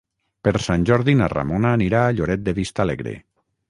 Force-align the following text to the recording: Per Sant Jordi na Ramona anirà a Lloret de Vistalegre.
Per 0.47 0.53
Sant 0.67 0.87
Jordi 0.91 1.15
na 1.21 1.29
Ramona 1.35 1.77
anirà 1.81 2.03
a 2.09 2.19
Lloret 2.19 2.47
de 2.51 2.59
Vistalegre. 2.63 3.19